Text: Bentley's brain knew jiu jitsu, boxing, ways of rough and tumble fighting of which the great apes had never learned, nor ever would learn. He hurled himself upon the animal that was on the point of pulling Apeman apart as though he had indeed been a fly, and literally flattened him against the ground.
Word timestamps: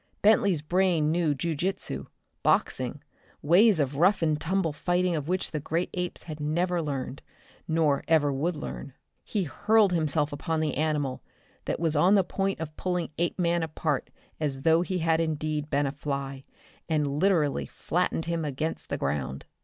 Bentley's 0.23 0.63
brain 0.63 1.11
knew 1.11 1.35
jiu 1.35 1.53
jitsu, 1.53 2.07
boxing, 2.41 3.03
ways 3.43 3.79
of 3.79 3.97
rough 3.97 4.23
and 4.23 4.41
tumble 4.41 4.73
fighting 4.73 5.15
of 5.15 5.27
which 5.27 5.51
the 5.51 5.59
great 5.59 5.91
apes 5.93 6.23
had 6.23 6.39
never 6.39 6.81
learned, 6.81 7.21
nor 7.67 8.03
ever 8.07 8.33
would 8.33 8.55
learn. 8.55 8.93
He 9.23 9.43
hurled 9.43 9.93
himself 9.93 10.33
upon 10.33 10.59
the 10.59 10.73
animal 10.73 11.21
that 11.65 11.79
was 11.79 11.95
on 11.95 12.15
the 12.15 12.23
point 12.23 12.59
of 12.59 12.75
pulling 12.77 13.09
Apeman 13.19 13.61
apart 13.61 14.09
as 14.39 14.63
though 14.63 14.81
he 14.81 14.97
had 14.97 15.21
indeed 15.21 15.69
been 15.69 15.85
a 15.85 15.91
fly, 15.91 16.45
and 16.89 17.19
literally 17.19 17.67
flattened 17.67 18.25
him 18.25 18.43
against 18.43 18.89
the 18.89 18.97
ground. 18.97 19.45